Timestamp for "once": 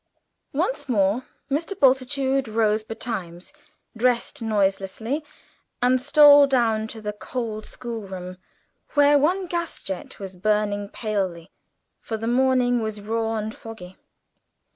0.55-0.89